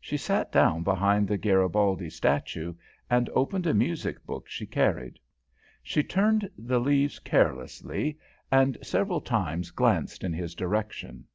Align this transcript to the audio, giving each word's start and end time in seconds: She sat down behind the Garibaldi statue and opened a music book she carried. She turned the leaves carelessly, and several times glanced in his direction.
She 0.00 0.16
sat 0.16 0.50
down 0.50 0.84
behind 0.84 1.28
the 1.28 1.36
Garibaldi 1.36 2.08
statue 2.08 2.72
and 3.10 3.28
opened 3.34 3.66
a 3.66 3.74
music 3.74 4.24
book 4.24 4.48
she 4.48 4.64
carried. 4.64 5.18
She 5.82 6.02
turned 6.02 6.48
the 6.56 6.80
leaves 6.80 7.18
carelessly, 7.18 8.18
and 8.50 8.78
several 8.80 9.20
times 9.20 9.70
glanced 9.70 10.24
in 10.24 10.32
his 10.32 10.54
direction. 10.54 11.26